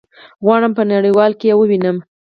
[0.45, 1.97] غواړم په نړيوالو کي يي ووينم